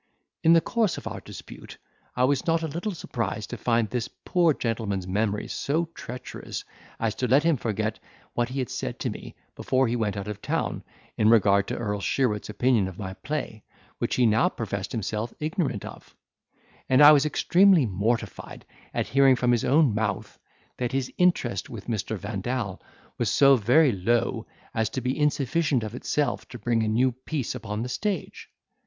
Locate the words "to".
3.51-3.55, 7.13-7.27, 9.01-9.11, 11.67-11.77, 24.89-25.01, 26.47-26.57